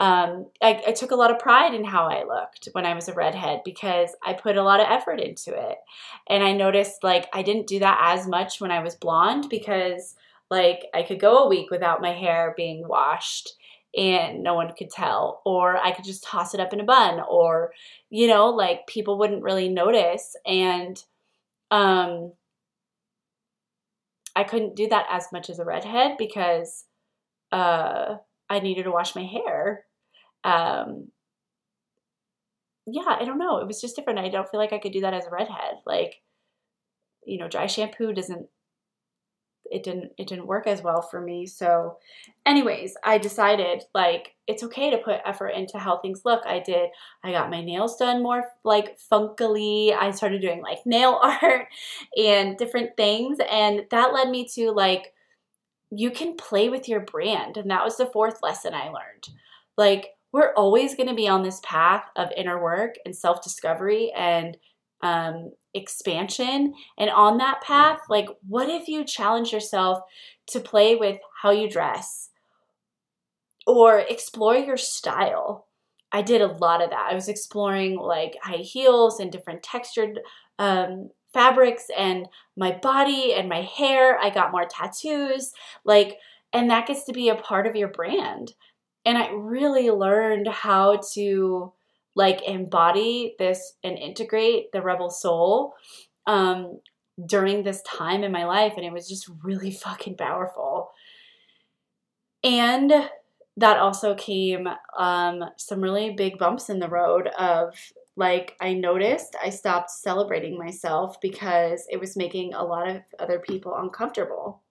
um, 0.00 0.46
I, 0.62 0.80
I, 0.86 0.92
took 0.92 1.10
a 1.10 1.16
lot 1.16 1.32
of 1.32 1.40
pride 1.40 1.74
in 1.74 1.84
how 1.84 2.06
I 2.06 2.22
looked 2.22 2.68
when 2.70 2.86
I 2.86 2.94
was 2.94 3.08
a 3.08 3.14
redhead 3.14 3.62
because 3.64 4.10
I 4.24 4.32
put 4.32 4.56
a 4.56 4.62
lot 4.62 4.78
of 4.78 4.86
effort 4.88 5.18
into 5.18 5.52
it. 5.52 5.76
And 6.28 6.44
I 6.44 6.52
noticed 6.52 7.02
like 7.02 7.28
I 7.32 7.42
didn't 7.42 7.66
do 7.66 7.80
that 7.80 7.98
as 8.16 8.24
much 8.24 8.60
when 8.60 8.70
I 8.70 8.78
was 8.78 8.94
blonde 8.94 9.48
because 9.50 10.14
like 10.50 10.84
I 10.94 11.02
could 11.02 11.18
go 11.18 11.38
a 11.38 11.48
week 11.48 11.72
without 11.72 12.00
my 12.00 12.12
hair 12.12 12.54
being 12.56 12.86
washed 12.86 13.54
and 13.96 14.42
no 14.42 14.54
one 14.54 14.72
could 14.76 14.90
tell, 14.90 15.42
or 15.44 15.76
I 15.76 15.90
could 15.90 16.04
just 16.04 16.22
toss 16.22 16.54
it 16.54 16.60
up 16.60 16.72
in 16.72 16.80
a 16.80 16.84
bun, 16.84 17.20
or 17.28 17.72
you 18.10 18.28
know, 18.28 18.50
like 18.50 18.86
people 18.86 19.18
wouldn't 19.18 19.42
really 19.42 19.68
notice. 19.68 20.36
And 20.46 21.02
um, 21.70 22.32
I 24.38 24.44
couldn't 24.44 24.76
do 24.76 24.86
that 24.86 25.06
as 25.10 25.26
much 25.32 25.50
as 25.50 25.58
a 25.58 25.64
redhead 25.64 26.12
because 26.16 26.84
uh, 27.50 28.18
I 28.48 28.60
needed 28.60 28.84
to 28.84 28.92
wash 28.92 29.16
my 29.16 29.24
hair. 29.24 29.84
Um, 30.44 31.08
yeah, 32.86 33.16
I 33.18 33.24
don't 33.24 33.38
know. 33.38 33.58
It 33.58 33.66
was 33.66 33.80
just 33.80 33.96
different. 33.96 34.20
I 34.20 34.28
don't 34.28 34.48
feel 34.48 34.60
like 34.60 34.72
I 34.72 34.78
could 34.78 34.92
do 34.92 35.00
that 35.00 35.12
as 35.12 35.26
a 35.26 35.30
redhead. 35.30 35.78
Like, 35.84 36.22
you 37.26 37.36
know, 37.36 37.48
dry 37.48 37.66
shampoo 37.66 38.12
doesn't 38.12 38.46
it 39.70 39.82
didn't 39.82 40.12
it 40.18 40.26
didn't 40.26 40.46
work 40.46 40.66
as 40.66 40.82
well 40.82 41.02
for 41.02 41.20
me. 41.20 41.46
So 41.46 41.98
anyways, 42.46 42.96
I 43.04 43.18
decided 43.18 43.84
like 43.94 44.34
it's 44.46 44.62
okay 44.64 44.90
to 44.90 44.98
put 44.98 45.20
effort 45.24 45.48
into 45.48 45.78
how 45.78 45.98
things 45.98 46.22
look. 46.24 46.42
I 46.46 46.60
did 46.60 46.90
I 47.24 47.32
got 47.32 47.50
my 47.50 47.62
nails 47.62 47.96
done 47.96 48.22
more 48.22 48.44
like 48.64 48.98
funkily. 49.12 49.96
I 49.96 50.10
started 50.10 50.40
doing 50.40 50.62
like 50.62 50.86
nail 50.86 51.20
art 51.22 51.66
and 52.16 52.56
different 52.56 52.96
things 52.96 53.38
and 53.50 53.84
that 53.90 54.12
led 54.12 54.30
me 54.30 54.46
to 54.54 54.70
like 54.70 55.12
you 55.90 56.10
can 56.10 56.36
play 56.36 56.68
with 56.68 56.88
your 56.88 57.00
brand 57.00 57.56
and 57.56 57.70
that 57.70 57.84
was 57.84 57.96
the 57.96 58.06
fourth 58.06 58.42
lesson 58.42 58.74
I 58.74 58.86
learned. 58.86 59.28
Like 59.76 60.10
we're 60.32 60.52
always 60.54 60.94
going 60.94 61.08
to 61.08 61.14
be 61.14 61.28
on 61.28 61.42
this 61.42 61.60
path 61.64 62.04
of 62.16 62.28
inner 62.36 62.62
work 62.62 62.96
and 63.04 63.16
self-discovery 63.16 64.12
and 64.14 64.56
um, 65.02 65.52
expansion. 65.74 66.74
And 66.98 67.10
on 67.10 67.38
that 67.38 67.62
path, 67.62 68.00
like, 68.08 68.28
what 68.46 68.68
if 68.68 68.88
you 68.88 69.04
challenge 69.04 69.52
yourself 69.52 70.00
to 70.48 70.60
play 70.60 70.96
with 70.96 71.18
how 71.42 71.50
you 71.50 71.68
dress? 71.68 72.28
or 73.68 73.98
explore 73.98 74.56
your 74.56 74.78
style. 74.78 75.66
I 76.10 76.22
did 76.22 76.40
a 76.40 76.46
lot 76.46 76.82
of 76.82 76.88
that. 76.88 77.08
I 77.10 77.14
was 77.14 77.28
exploring 77.28 77.98
like 77.98 78.34
high 78.42 78.62
heels 78.62 79.20
and 79.20 79.30
different 79.30 79.62
textured 79.62 80.20
um, 80.58 81.10
fabrics 81.34 81.84
and 81.96 82.26
my 82.56 82.72
body 82.72 83.34
and 83.34 83.46
my 83.46 83.60
hair. 83.60 84.18
I 84.18 84.30
got 84.30 84.52
more 84.52 84.66
tattoos, 84.66 85.52
like, 85.84 86.16
and 86.54 86.70
that 86.70 86.86
gets 86.86 87.04
to 87.04 87.12
be 87.12 87.28
a 87.28 87.34
part 87.34 87.66
of 87.66 87.76
your 87.76 87.88
brand. 87.88 88.54
And 89.04 89.18
I 89.18 89.28
really 89.32 89.90
learned 89.90 90.48
how 90.48 91.02
to 91.12 91.74
like 92.18 92.42
embody 92.42 93.36
this 93.38 93.74
and 93.84 93.96
integrate 93.96 94.72
the 94.72 94.82
rebel 94.82 95.08
soul 95.08 95.74
um, 96.26 96.80
during 97.24 97.62
this 97.62 97.80
time 97.82 98.24
in 98.24 98.32
my 98.32 98.44
life. 98.44 98.72
And 98.76 98.84
it 98.84 98.92
was 98.92 99.08
just 99.08 99.30
really 99.44 99.70
fucking 99.70 100.16
powerful. 100.16 100.90
And 102.42 102.92
that 103.56 103.76
also 103.78 104.16
came 104.16 104.68
um, 104.98 105.44
some 105.58 105.80
really 105.80 106.10
big 106.10 106.38
bumps 106.38 106.68
in 106.68 106.80
the 106.80 106.88
road 106.88 107.28
of 107.38 107.74
like 108.16 108.56
I 108.60 108.74
noticed 108.74 109.36
I 109.40 109.50
stopped 109.50 109.90
celebrating 109.90 110.58
myself 110.58 111.20
because 111.20 111.86
it 111.88 112.00
was 112.00 112.16
making 112.16 112.52
a 112.52 112.64
lot 112.64 112.88
of 112.88 113.02
other 113.20 113.38
people 113.38 113.76
uncomfortable. 113.76 114.62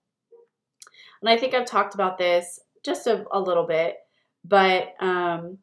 And 1.22 1.30
I 1.30 1.38
think 1.38 1.54
I've 1.54 1.66
talked 1.66 1.94
about 1.94 2.18
this 2.18 2.60
just 2.84 3.08
a, 3.08 3.26
a 3.32 3.40
little 3.40 3.66
bit, 3.66 3.96
but 4.44 4.96
um, 5.00 5.60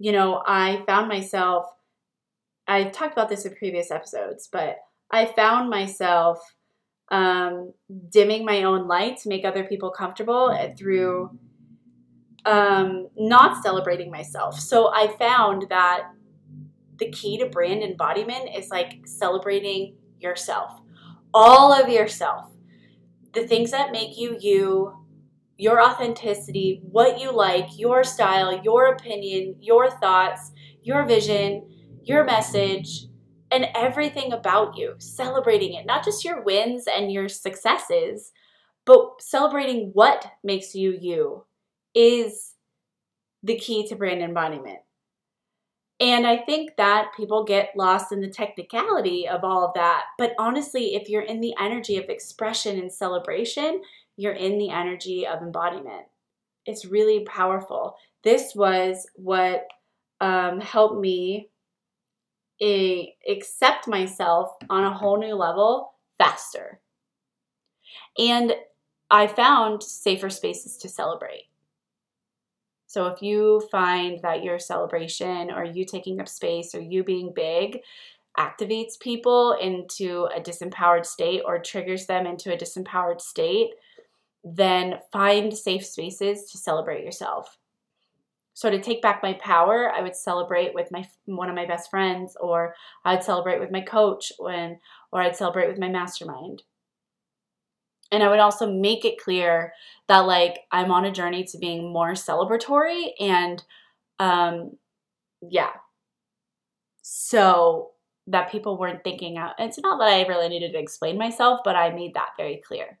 you 0.00 0.10
know, 0.10 0.42
I 0.44 0.82
found 0.86 1.06
myself 1.06 1.66
I've 2.70 2.92
talked 2.92 3.12
about 3.12 3.28
this 3.28 3.44
in 3.44 3.54
previous 3.56 3.90
episodes, 3.90 4.48
but 4.50 4.78
I 5.10 5.26
found 5.26 5.70
myself 5.70 6.38
um, 7.10 7.72
dimming 8.08 8.44
my 8.44 8.62
own 8.62 8.86
light 8.86 9.16
to 9.18 9.28
make 9.28 9.44
other 9.44 9.64
people 9.64 9.90
comfortable 9.90 10.56
through 10.78 11.36
um, 12.46 13.08
not 13.16 13.60
celebrating 13.62 14.08
myself. 14.10 14.58
So 14.60 14.92
I 14.94 15.08
found 15.18 15.66
that 15.68 16.12
the 16.98 17.10
key 17.10 17.38
to 17.38 17.46
brand 17.46 17.82
embodiment 17.82 18.50
is 18.56 18.70
like 18.70 19.00
celebrating 19.04 19.96
yourself, 20.20 20.80
all 21.34 21.72
of 21.72 21.88
yourself, 21.88 22.52
the 23.32 23.48
things 23.48 23.72
that 23.72 23.90
make 23.90 24.16
you 24.16 24.36
you, 24.38 24.94
your 25.60 25.82
authenticity, 25.82 26.80
what 26.82 27.20
you 27.20 27.30
like, 27.30 27.66
your 27.76 28.02
style, 28.02 28.62
your 28.64 28.94
opinion, 28.94 29.56
your 29.60 29.90
thoughts, 29.90 30.52
your 30.82 31.04
vision, 31.04 31.68
your 32.02 32.24
message, 32.24 33.06
and 33.50 33.66
everything 33.74 34.32
about 34.32 34.76
you, 34.76 34.94
celebrating 34.98 35.74
it, 35.74 35.84
not 35.84 36.02
just 36.02 36.24
your 36.24 36.42
wins 36.42 36.84
and 36.86 37.12
your 37.12 37.28
successes, 37.28 38.32
but 38.86 39.20
celebrating 39.20 39.90
what 39.92 40.26
makes 40.42 40.74
you 40.74 40.96
you 40.98 41.44
is 41.94 42.54
the 43.42 43.58
key 43.58 43.86
to 43.88 43.96
brand 43.96 44.22
embodiment. 44.22 44.78
And 46.00 46.26
I 46.26 46.38
think 46.38 46.76
that 46.78 47.08
people 47.14 47.44
get 47.44 47.72
lost 47.76 48.10
in 48.10 48.22
the 48.22 48.30
technicality 48.30 49.28
of 49.28 49.44
all 49.44 49.66
of 49.66 49.74
that. 49.74 50.04
But 50.16 50.32
honestly, 50.38 50.94
if 50.94 51.10
you're 51.10 51.20
in 51.20 51.42
the 51.42 51.54
energy 51.60 51.98
of 51.98 52.06
expression 52.08 52.78
and 52.78 52.90
celebration, 52.90 53.82
you're 54.20 54.34
in 54.34 54.58
the 54.58 54.68
energy 54.68 55.26
of 55.26 55.40
embodiment. 55.40 56.04
It's 56.66 56.84
really 56.84 57.24
powerful. 57.24 57.96
This 58.22 58.54
was 58.54 59.06
what 59.14 59.66
um, 60.20 60.60
helped 60.60 61.00
me 61.00 61.48
a, 62.62 63.14
accept 63.26 63.88
myself 63.88 64.50
on 64.68 64.84
a 64.84 64.92
whole 64.92 65.18
new 65.18 65.34
level 65.34 65.94
faster. 66.18 66.80
And 68.18 68.52
I 69.10 69.26
found 69.26 69.82
safer 69.82 70.28
spaces 70.28 70.76
to 70.78 70.88
celebrate. 70.90 71.48
So 72.88 73.06
if 73.06 73.22
you 73.22 73.66
find 73.72 74.20
that 74.22 74.44
your 74.44 74.58
celebration 74.58 75.50
or 75.50 75.64
you 75.64 75.86
taking 75.86 76.20
up 76.20 76.28
space 76.28 76.74
or 76.74 76.80
you 76.80 77.04
being 77.04 77.32
big 77.34 77.78
activates 78.38 79.00
people 79.00 79.56
into 79.60 80.24
a 80.36 80.40
disempowered 80.40 81.06
state 81.06 81.40
or 81.46 81.58
triggers 81.58 82.06
them 82.06 82.26
into 82.26 82.52
a 82.52 82.56
disempowered 82.56 83.20
state, 83.20 83.70
then 84.44 84.98
find 85.12 85.56
safe 85.56 85.84
spaces 85.84 86.50
to 86.50 86.58
celebrate 86.58 87.04
yourself. 87.04 87.58
So 88.54 88.70
to 88.70 88.80
take 88.80 89.00
back 89.00 89.22
my 89.22 89.34
power, 89.34 89.90
I 89.90 90.02
would 90.02 90.16
celebrate 90.16 90.74
with 90.74 90.90
my 90.90 91.06
one 91.24 91.48
of 91.48 91.54
my 91.54 91.66
best 91.66 91.90
friends 91.90 92.36
or 92.40 92.74
I'd 93.04 93.24
celebrate 93.24 93.60
with 93.60 93.70
my 93.70 93.80
coach 93.80 94.32
when 94.38 94.78
or 95.12 95.22
I'd 95.22 95.36
celebrate 95.36 95.68
with 95.68 95.78
my 95.78 95.88
mastermind. 95.88 96.62
And 98.12 98.22
I 98.22 98.28
would 98.28 98.40
also 98.40 98.70
make 98.70 99.04
it 99.04 99.22
clear 99.22 99.72
that 100.08 100.20
like 100.20 100.60
I'm 100.72 100.90
on 100.90 101.04
a 101.04 101.12
journey 101.12 101.44
to 101.44 101.58
being 101.58 101.92
more 101.92 102.12
celebratory 102.12 103.12
and 103.20 103.62
um 104.18 104.72
yeah. 105.40 105.70
So 107.02 107.92
that 108.26 108.52
people 108.52 108.78
weren't 108.78 109.04
thinking 109.04 109.38
out. 109.38 109.54
It's 109.58 109.78
not 109.78 109.98
that 109.98 110.08
I 110.08 110.26
really 110.26 110.48
needed 110.48 110.72
to 110.72 110.78
explain 110.78 111.18
myself, 111.18 111.60
but 111.64 111.76
I 111.76 111.90
made 111.90 112.14
that 112.14 112.30
very 112.36 112.62
clear. 112.66 112.98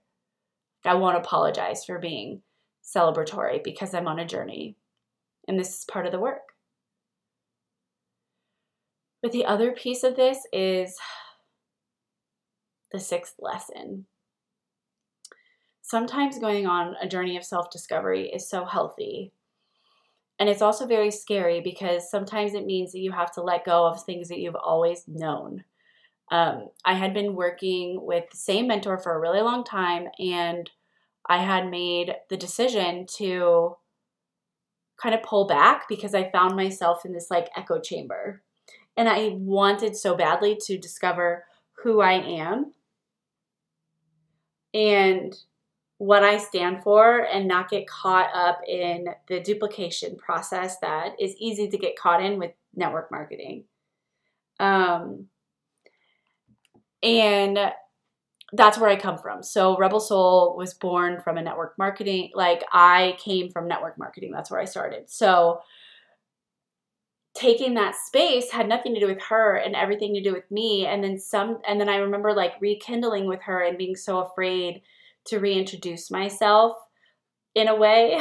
I 0.84 0.94
won't 0.94 1.16
apologize 1.16 1.84
for 1.84 1.98
being 1.98 2.42
celebratory 2.82 3.62
because 3.62 3.94
I'm 3.94 4.08
on 4.08 4.18
a 4.18 4.26
journey 4.26 4.76
and 5.46 5.58
this 5.58 5.78
is 5.78 5.84
part 5.84 6.06
of 6.06 6.12
the 6.12 6.18
work. 6.18 6.54
But 9.22 9.32
the 9.32 9.44
other 9.44 9.72
piece 9.72 10.02
of 10.02 10.16
this 10.16 10.38
is 10.52 10.96
the 12.92 12.98
sixth 12.98 13.34
lesson 13.38 14.06
sometimes 15.90 16.38
going 16.38 16.66
on 16.66 16.94
a 17.02 17.08
journey 17.08 17.36
of 17.36 17.44
self 17.44 17.68
discovery 17.70 18.30
is 18.32 18.48
so 18.48 18.64
healthy. 18.64 19.32
And 20.38 20.48
it's 20.48 20.62
also 20.62 20.86
very 20.86 21.10
scary 21.10 21.60
because 21.60 22.10
sometimes 22.10 22.54
it 22.54 22.64
means 22.64 22.92
that 22.92 23.00
you 23.00 23.12
have 23.12 23.32
to 23.32 23.42
let 23.42 23.66
go 23.66 23.84
of 23.86 24.02
things 24.02 24.28
that 24.28 24.38
you've 24.38 24.54
always 24.54 25.04
known. 25.06 25.64
Um, 26.30 26.68
I 26.84 26.94
had 26.94 27.12
been 27.12 27.34
working 27.34 27.98
with 28.04 28.24
the 28.30 28.36
same 28.36 28.68
mentor 28.68 28.98
for 28.98 29.14
a 29.14 29.20
really 29.20 29.40
long 29.40 29.64
time, 29.64 30.08
and 30.18 30.70
I 31.28 31.38
had 31.38 31.70
made 31.70 32.14
the 32.28 32.36
decision 32.36 33.06
to 33.16 33.76
kind 35.00 35.14
of 35.14 35.22
pull 35.22 35.46
back 35.46 35.88
because 35.88 36.14
I 36.14 36.30
found 36.30 36.56
myself 36.56 37.04
in 37.04 37.12
this 37.12 37.30
like 37.30 37.48
echo 37.56 37.80
chamber. 37.80 38.42
And 38.96 39.08
I 39.08 39.30
wanted 39.34 39.96
so 39.96 40.14
badly 40.14 40.58
to 40.62 40.78
discover 40.78 41.44
who 41.82 42.00
I 42.00 42.12
am. 42.12 42.72
And 44.74 45.34
what 45.98 46.22
I 46.22 46.38
stand 46.38 46.82
for 46.82 47.26
and 47.26 47.46
not 47.46 47.68
get 47.68 47.86
caught 47.86 48.30
up 48.34 48.60
in 48.66 49.06
the 49.28 49.40
duplication 49.40 50.16
process 50.16 50.78
that 50.78 51.10
is 51.20 51.34
easy 51.38 51.68
to 51.68 51.76
get 51.76 51.98
caught 51.98 52.22
in 52.22 52.38
with 52.38 52.52
network 52.74 53.10
marketing. 53.10 53.64
Um, 54.58 55.26
and 57.02 57.58
that's 58.52 58.78
where 58.78 58.90
I 58.90 58.96
come 58.96 59.18
from. 59.18 59.42
So 59.42 59.76
Rebel 59.76 60.00
Soul 60.00 60.56
was 60.56 60.74
born 60.74 61.20
from 61.22 61.38
a 61.38 61.42
network 61.42 61.78
marketing, 61.78 62.30
like 62.34 62.64
I 62.72 63.16
came 63.18 63.50
from 63.50 63.68
network 63.68 63.96
marketing. 63.98 64.32
That's 64.32 64.50
where 64.50 64.60
I 64.60 64.64
started. 64.64 65.08
So 65.08 65.60
taking 67.34 67.74
that 67.74 67.94
space 67.94 68.50
had 68.50 68.68
nothing 68.68 68.92
to 68.94 69.00
do 69.00 69.06
with 69.06 69.22
her 69.28 69.56
and 69.56 69.76
everything 69.76 70.14
to 70.14 70.22
do 70.22 70.32
with 70.32 70.50
me. 70.50 70.86
And 70.86 71.02
then 71.02 71.18
some, 71.18 71.58
and 71.66 71.80
then 71.80 71.88
I 71.88 71.96
remember 71.96 72.32
like 72.32 72.60
rekindling 72.60 73.26
with 73.26 73.40
her 73.42 73.62
and 73.62 73.78
being 73.78 73.94
so 73.94 74.18
afraid 74.18 74.82
to 75.26 75.38
reintroduce 75.38 76.10
myself 76.10 76.76
in 77.54 77.68
a 77.68 77.76
way. 77.76 78.20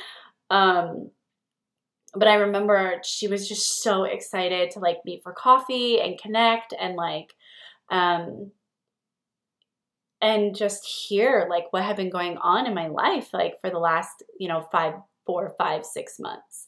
um, 0.50 1.10
but 2.14 2.26
I 2.26 2.34
remember 2.34 3.00
she 3.04 3.28
was 3.28 3.48
just 3.48 3.82
so 3.82 4.04
excited 4.04 4.72
to 4.72 4.80
like 4.80 4.98
meet 5.04 5.22
for 5.22 5.32
coffee 5.32 6.00
and 6.00 6.20
connect 6.20 6.74
and 6.78 6.96
like, 6.96 7.34
um, 7.90 8.50
and 10.20 10.54
just 10.54 10.84
hear 10.86 11.46
like 11.48 11.72
what 11.72 11.84
had 11.84 11.96
been 11.96 12.10
going 12.10 12.36
on 12.38 12.66
in 12.66 12.74
my 12.74 12.88
life, 12.88 13.28
like 13.32 13.60
for 13.60 13.70
the 13.70 13.78
last, 13.78 14.22
you 14.38 14.48
know, 14.48 14.66
five, 14.72 14.94
four, 15.26 15.54
five, 15.58 15.84
six 15.84 16.18
months. 16.18 16.66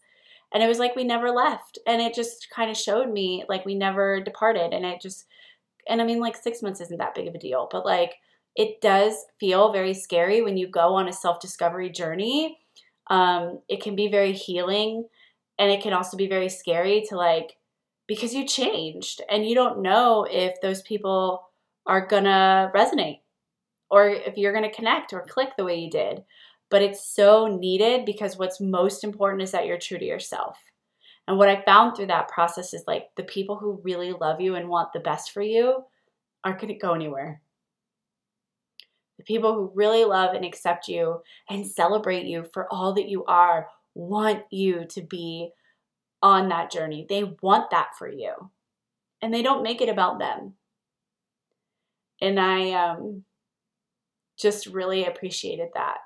And 0.52 0.62
it 0.62 0.68
was 0.68 0.78
like 0.78 0.96
we 0.96 1.04
never 1.04 1.30
left. 1.30 1.78
And 1.86 2.00
it 2.00 2.14
just 2.14 2.48
kind 2.50 2.70
of 2.70 2.76
showed 2.76 3.10
me 3.10 3.44
like 3.48 3.64
we 3.64 3.74
never 3.74 4.20
departed. 4.20 4.72
And 4.72 4.84
it 4.84 5.00
just, 5.00 5.26
and 5.88 6.00
I 6.00 6.04
mean, 6.04 6.20
like 6.20 6.36
six 6.36 6.62
months 6.62 6.80
isn't 6.80 6.98
that 6.98 7.14
big 7.14 7.28
of 7.28 7.34
a 7.34 7.38
deal, 7.38 7.68
but 7.70 7.84
like 7.84 8.14
it 8.56 8.80
does 8.80 9.14
feel 9.38 9.72
very 9.72 9.94
scary 9.94 10.42
when 10.42 10.56
you 10.56 10.68
go 10.68 10.94
on 10.94 11.08
a 11.08 11.12
self 11.12 11.40
discovery 11.40 11.90
journey. 11.90 12.58
Um, 13.08 13.60
it 13.68 13.82
can 13.82 13.96
be 13.96 14.08
very 14.08 14.32
healing 14.32 15.08
and 15.58 15.70
it 15.70 15.82
can 15.82 15.92
also 15.92 16.16
be 16.16 16.28
very 16.28 16.48
scary 16.48 17.04
to 17.08 17.16
like, 17.16 17.56
because 18.10 18.34
you 18.34 18.44
changed 18.44 19.22
and 19.30 19.46
you 19.46 19.54
don't 19.54 19.82
know 19.82 20.26
if 20.28 20.60
those 20.60 20.82
people 20.82 21.48
are 21.86 22.08
gonna 22.08 22.68
resonate 22.74 23.20
or 23.88 24.08
if 24.08 24.36
you're 24.36 24.52
gonna 24.52 24.72
connect 24.72 25.12
or 25.12 25.24
click 25.28 25.50
the 25.56 25.64
way 25.64 25.76
you 25.76 25.88
did. 25.88 26.24
But 26.70 26.82
it's 26.82 27.08
so 27.14 27.46
needed 27.46 28.04
because 28.04 28.36
what's 28.36 28.60
most 28.60 29.04
important 29.04 29.42
is 29.42 29.52
that 29.52 29.64
you're 29.64 29.78
true 29.78 29.96
to 29.96 30.04
yourself. 30.04 30.58
And 31.28 31.38
what 31.38 31.48
I 31.48 31.62
found 31.62 31.94
through 31.94 32.08
that 32.08 32.26
process 32.26 32.74
is 32.74 32.82
like 32.84 33.10
the 33.16 33.22
people 33.22 33.56
who 33.56 33.80
really 33.84 34.10
love 34.10 34.40
you 34.40 34.56
and 34.56 34.68
want 34.68 34.92
the 34.92 34.98
best 34.98 35.30
for 35.30 35.40
you 35.42 35.84
aren't 36.42 36.60
gonna 36.60 36.76
go 36.76 36.94
anywhere 36.94 37.40
the 39.18 39.24
people 39.24 39.54
who 39.54 39.70
really 39.74 40.04
love 40.06 40.34
and 40.34 40.46
accept 40.46 40.88
you 40.88 41.20
and 41.50 41.66
celebrate 41.66 42.24
you 42.24 42.42
for 42.54 42.66
all 42.72 42.94
that 42.94 43.06
you 43.06 43.22
are 43.26 43.68
want 43.94 44.42
you 44.50 44.86
to 44.86 45.02
be 45.02 45.50
on 46.22 46.48
that 46.48 46.70
journey. 46.70 47.06
They 47.08 47.24
want 47.42 47.70
that 47.70 47.90
for 47.98 48.08
you. 48.08 48.50
And 49.22 49.32
they 49.32 49.42
don't 49.42 49.62
make 49.62 49.80
it 49.80 49.88
about 49.88 50.18
them. 50.18 50.54
And 52.20 52.38
I 52.38 52.72
um, 52.72 53.24
just 54.38 54.66
really 54.66 55.04
appreciated 55.04 55.68
that. 55.74 55.98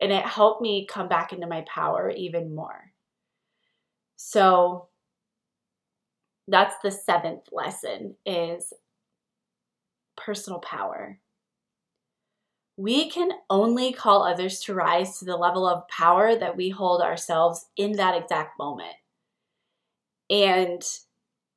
And 0.00 0.12
it 0.12 0.24
helped 0.24 0.62
me 0.62 0.86
come 0.88 1.08
back 1.08 1.32
into 1.32 1.46
my 1.46 1.64
power 1.72 2.10
even 2.10 2.54
more. 2.54 2.92
So 4.16 4.88
that's 6.48 6.74
the 6.82 6.90
seventh 6.90 7.48
lesson 7.52 8.16
is 8.24 8.72
personal 10.16 10.58
power. 10.60 11.18
We 12.80 13.10
can 13.10 13.28
only 13.50 13.92
call 13.92 14.22
others 14.22 14.60
to 14.60 14.74
rise 14.74 15.18
to 15.18 15.26
the 15.26 15.36
level 15.36 15.68
of 15.68 15.86
power 15.88 16.34
that 16.34 16.56
we 16.56 16.70
hold 16.70 17.02
ourselves 17.02 17.66
in 17.76 17.92
that 17.92 18.16
exact 18.16 18.58
moment. 18.58 18.94
And 20.30 20.82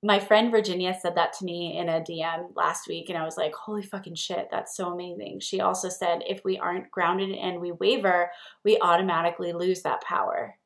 my 0.03 0.19
friend 0.19 0.51
Virginia 0.51 0.93
said 1.01 1.15
that 1.15 1.31
to 1.39 1.45
me 1.45 1.77
in 1.77 1.87
a 1.87 2.01
DM 2.01 2.47
last 2.57 2.89
week, 2.89 3.07
and 3.07 3.17
I 3.17 3.23
was 3.23 3.37
like, 3.37 3.53
holy 3.53 3.83
fucking 3.83 4.15
shit, 4.15 4.49
that's 4.51 4.75
so 4.75 4.91
amazing. 4.91 5.39
She 5.39 5.61
also 5.61 5.87
said, 5.87 6.23
if 6.27 6.43
we 6.43 6.59
aren't 6.59 6.91
grounded 6.91 7.31
and 7.31 7.61
we 7.61 7.71
waver, 7.71 8.29
we 8.65 8.77
automatically 8.81 9.53
lose 9.53 9.83
that 9.83 10.01
power. 10.01 10.57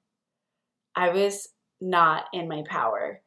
I 0.96 1.10
was 1.10 1.50
not 1.80 2.26
in 2.34 2.48
my 2.48 2.64
power. 2.68 3.22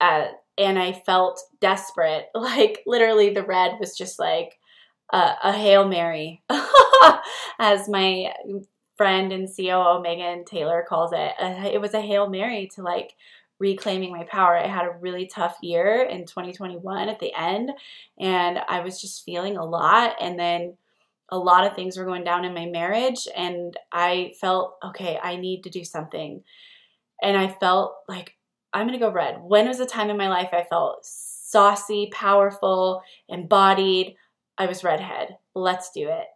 Uh, 0.00 0.26
and 0.58 0.76
I 0.76 0.90
felt 1.06 1.40
desperate. 1.60 2.26
Like, 2.34 2.82
literally, 2.84 3.30
the 3.30 3.44
red 3.44 3.76
was 3.78 3.96
just 3.96 4.18
like 4.18 4.57
a, 5.12 5.34
a 5.44 5.52
Hail 5.52 5.86
Mary, 5.88 6.42
as 7.58 7.88
my 7.88 8.32
friend 8.96 9.32
and 9.32 9.48
COO 9.54 10.02
Megan 10.02 10.44
Taylor 10.44 10.84
calls 10.88 11.12
it. 11.12 11.32
Uh, 11.40 11.68
it 11.72 11.80
was 11.80 11.94
a 11.94 12.00
Hail 12.00 12.28
Mary 12.28 12.68
to 12.74 12.82
like, 12.82 13.14
reclaiming 13.58 14.12
my 14.12 14.24
power. 14.24 14.56
I 14.56 14.66
had 14.66 14.86
a 14.86 14.96
really 15.00 15.26
tough 15.26 15.56
year 15.62 16.02
in 16.02 16.26
2021 16.26 17.08
at 17.08 17.18
the 17.18 17.32
end, 17.34 17.70
and 18.18 18.58
I 18.68 18.80
was 18.80 19.00
just 19.00 19.24
feeling 19.24 19.56
a 19.56 19.64
lot. 19.64 20.16
And 20.20 20.38
then 20.38 20.76
a 21.28 21.38
lot 21.38 21.66
of 21.66 21.74
things 21.74 21.96
were 21.96 22.04
going 22.04 22.24
down 22.24 22.44
in 22.44 22.54
my 22.54 22.66
marriage, 22.66 23.26
and 23.36 23.76
I 23.92 24.32
felt, 24.40 24.76
okay, 24.84 25.18
I 25.22 25.36
need 25.36 25.64
to 25.64 25.70
do 25.70 25.84
something. 25.84 26.42
And 27.22 27.36
I 27.36 27.48
felt 27.48 27.96
like, 28.08 28.36
I'm 28.72 28.86
gonna 28.86 28.98
go 28.98 29.10
red. 29.10 29.40
When 29.40 29.66
was 29.66 29.78
the 29.78 29.86
time 29.86 30.10
in 30.10 30.16
my 30.16 30.28
life 30.28 30.50
I 30.52 30.62
felt 30.62 30.98
saucy, 31.02 32.10
powerful, 32.12 33.02
embodied? 33.28 34.14
I 34.58 34.66
was 34.66 34.84
redhead. 34.84 35.36
Let's 35.54 35.90
do 35.92 36.08
it. 36.08 36.26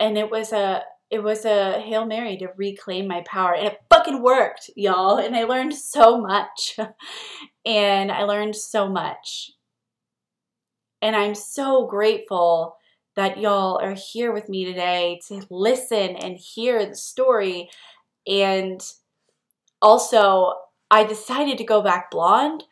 And 0.00 0.16
it 0.16 0.30
was 0.30 0.52
a 0.52 0.82
it 1.10 1.22
was 1.22 1.44
a 1.44 1.80
Hail 1.80 2.06
Mary 2.06 2.36
to 2.38 2.48
reclaim 2.56 3.06
my 3.06 3.22
power. 3.26 3.54
And 3.54 3.68
it 3.68 3.78
fucking 3.90 4.22
worked, 4.22 4.70
y'all. 4.74 5.18
And 5.18 5.36
I 5.36 5.44
learned 5.44 5.76
so 5.76 6.18
much. 6.20 6.76
and 7.64 8.10
I 8.10 8.24
learned 8.24 8.56
so 8.56 8.88
much. 8.88 9.52
And 11.00 11.14
I'm 11.14 11.34
so 11.34 11.86
grateful 11.86 12.76
that 13.14 13.38
y'all 13.38 13.78
are 13.80 13.94
here 13.94 14.32
with 14.32 14.48
me 14.48 14.64
today 14.64 15.20
to 15.28 15.46
listen 15.50 16.16
and 16.16 16.36
hear 16.36 16.84
the 16.84 16.96
story. 16.96 17.68
And 18.26 18.80
also, 19.80 20.54
I 20.90 21.04
decided 21.04 21.58
to 21.58 21.64
go 21.64 21.82
back 21.82 22.10
blonde 22.10 22.64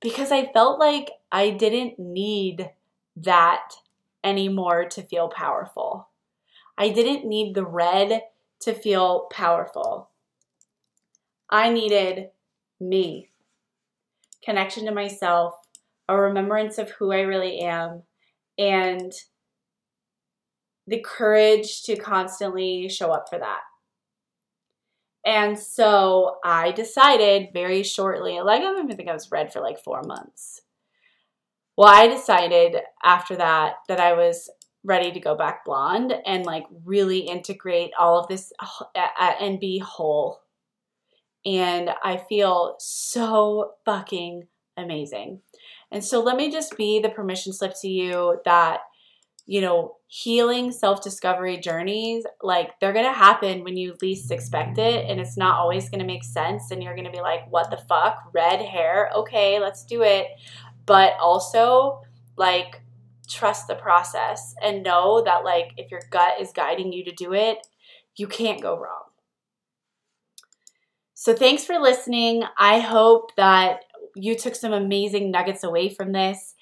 because 0.00 0.32
I 0.32 0.52
felt 0.52 0.78
like 0.78 1.10
I 1.32 1.50
didn't 1.50 1.98
need 1.98 2.70
that 3.16 3.72
anymore 4.24 4.86
to 4.86 5.02
feel 5.02 5.28
powerful. 5.28 6.08
I 6.76 6.88
didn't 6.88 7.26
need 7.26 7.54
the 7.54 7.64
red 7.64 8.22
to 8.60 8.74
feel 8.74 9.28
powerful. 9.30 10.10
I 11.48 11.70
needed 11.70 12.30
me, 12.80 13.30
connection 14.44 14.86
to 14.86 14.92
myself, 14.92 15.54
a 16.08 16.16
remembrance 16.16 16.78
of 16.78 16.90
who 16.90 17.12
I 17.12 17.20
really 17.20 17.60
am, 17.60 18.02
and 18.58 19.12
the 20.86 21.00
courage 21.00 21.82
to 21.84 21.96
constantly 21.96 22.88
show 22.88 23.10
up 23.10 23.28
for 23.28 23.38
that. 23.38 23.60
And 25.24 25.58
so 25.58 26.38
I 26.42 26.72
decided 26.72 27.50
very 27.52 27.82
shortly, 27.82 28.40
like 28.40 28.60
I 28.60 28.64
don't 28.64 28.84
even 28.84 28.96
think 28.96 29.08
I 29.08 29.14
was 29.14 29.30
red 29.30 29.52
for 29.52 29.60
like 29.60 29.78
four 29.78 30.02
months. 30.02 30.62
Well, 31.80 31.88
I 31.88 32.08
decided 32.08 32.76
after 33.02 33.36
that 33.36 33.76
that 33.88 34.00
I 34.00 34.12
was 34.12 34.50
ready 34.84 35.12
to 35.12 35.18
go 35.18 35.34
back 35.34 35.64
blonde 35.64 36.12
and 36.26 36.44
like 36.44 36.66
really 36.84 37.20
integrate 37.20 37.92
all 37.98 38.20
of 38.20 38.28
this 38.28 38.52
and 39.18 39.58
be 39.58 39.78
whole. 39.78 40.42
And 41.46 41.88
I 42.04 42.18
feel 42.18 42.76
so 42.78 43.76
fucking 43.86 44.46
amazing. 44.76 45.40
And 45.90 46.04
so 46.04 46.20
let 46.20 46.36
me 46.36 46.50
just 46.50 46.76
be 46.76 47.00
the 47.00 47.08
permission 47.08 47.54
slip 47.54 47.72
to 47.80 47.88
you 47.88 48.42
that, 48.44 48.80
you 49.46 49.62
know, 49.62 49.96
healing 50.06 50.72
self 50.72 51.02
discovery 51.02 51.56
journeys, 51.56 52.26
like 52.42 52.78
they're 52.80 52.92
going 52.92 53.06
to 53.06 53.12
happen 53.12 53.64
when 53.64 53.78
you 53.78 53.96
least 54.02 54.30
expect 54.30 54.76
it. 54.76 55.08
And 55.08 55.18
it's 55.18 55.38
not 55.38 55.58
always 55.58 55.88
going 55.88 56.00
to 56.00 56.06
make 56.06 56.24
sense. 56.24 56.70
And 56.70 56.82
you're 56.82 56.94
going 56.94 57.06
to 57.06 57.10
be 57.10 57.22
like, 57.22 57.50
what 57.50 57.70
the 57.70 57.78
fuck? 57.78 58.18
Red 58.34 58.60
hair? 58.60 59.10
Okay, 59.16 59.60
let's 59.60 59.84
do 59.86 60.02
it. 60.02 60.26
But 60.90 61.12
also, 61.20 62.00
like, 62.36 62.82
trust 63.28 63.68
the 63.68 63.76
process 63.76 64.54
and 64.60 64.82
know 64.82 65.22
that 65.24 65.44
like 65.44 65.70
if 65.76 65.88
your 65.88 66.00
gut 66.10 66.40
is 66.40 66.52
guiding 66.52 66.92
you 66.92 67.04
to 67.04 67.12
do 67.12 67.32
it, 67.32 67.58
you 68.16 68.26
can't 68.26 68.60
go 68.60 68.76
wrong. 68.76 69.04
So 71.14 71.32
thanks 71.32 71.64
for 71.64 71.78
listening. 71.78 72.42
I 72.58 72.80
hope 72.80 73.36
that 73.36 73.84
you 74.16 74.36
took 74.36 74.56
some 74.56 74.72
amazing 74.72 75.30
nuggets 75.30 75.62
away 75.62 75.90
from 75.90 76.10
this. 76.10 76.54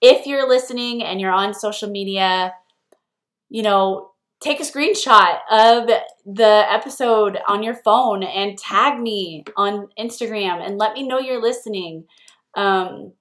If 0.00 0.26
you're 0.26 0.48
listening 0.48 1.04
and 1.04 1.20
you're 1.20 1.30
on 1.30 1.54
social 1.54 1.88
media, 1.88 2.54
you 3.48 3.62
know, 3.62 4.10
take 4.40 4.58
a 4.58 4.64
screenshot 4.64 5.38
of 5.48 5.88
the 6.26 6.64
episode 6.68 7.38
on 7.46 7.62
your 7.62 7.74
phone 7.74 8.24
and 8.24 8.58
tag 8.58 8.98
me 8.98 9.44
on 9.56 9.88
Instagram 9.96 10.66
and 10.66 10.76
let 10.76 10.94
me 10.94 11.06
know 11.06 11.20
you're 11.20 11.40
listening. 11.40 12.04
Um, 12.56 13.12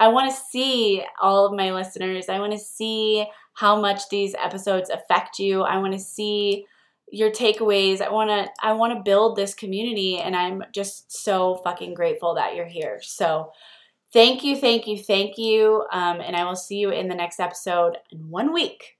I 0.00 0.08
want 0.08 0.30
to 0.30 0.40
see 0.50 1.02
all 1.20 1.46
of 1.46 1.56
my 1.56 1.72
listeners. 1.72 2.28
I 2.28 2.38
want 2.38 2.52
to 2.52 2.58
see 2.58 3.26
how 3.54 3.80
much 3.80 4.08
these 4.08 4.34
episodes 4.34 4.90
affect 4.90 5.38
you. 5.38 5.62
I 5.62 5.78
want 5.78 5.92
to 5.92 5.98
see 5.98 6.66
your 7.10 7.30
takeaways. 7.30 8.00
I 8.00 8.10
want 8.10 8.30
to 8.30 8.50
I 8.62 8.72
want 8.72 8.94
to 8.94 9.02
build 9.02 9.36
this 9.36 9.54
community 9.54 10.18
and 10.18 10.36
I'm 10.36 10.62
just 10.72 11.10
so 11.10 11.56
fucking 11.64 11.94
grateful 11.94 12.34
that 12.34 12.54
you're 12.54 12.66
here. 12.66 13.00
So, 13.02 13.50
thank 14.12 14.44
you, 14.44 14.56
thank 14.56 14.86
you, 14.86 14.98
thank 14.98 15.38
you. 15.38 15.84
Um, 15.92 16.20
and 16.20 16.36
I 16.36 16.44
will 16.44 16.56
see 16.56 16.76
you 16.76 16.90
in 16.90 17.08
the 17.08 17.14
next 17.14 17.40
episode 17.40 17.96
in 18.12 18.28
one 18.28 18.52
week. 18.52 18.97